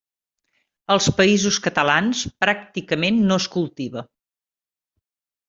[0.95, 4.05] Als Països Catalans pràcticament no es cultiva.